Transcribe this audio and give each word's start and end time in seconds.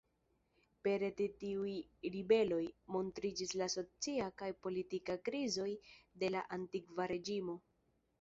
Pere 0.85 1.07
de 1.17 1.25
tiuj 1.41 1.73
ribeloj, 2.15 2.63
montriĝis 2.95 3.53
la 3.61 3.67
socia 3.73 4.29
kaj 4.43 4.49
politika 4.69 5.19
krizoj 5.29 5.67
de 6.25 6.31
la 6.37 6.43
Antikva 6.59 7.07
Reĝimo. 7.13 7.59